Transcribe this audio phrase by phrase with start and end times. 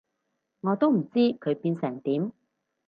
[0.61, 2.31] 我都唔知佢變成點